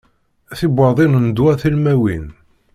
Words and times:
Tibuwaḍin 0.57 1.13
n 1.19 1.25
ddwa 1.31 1.53
tilmawin. 1.61 2.25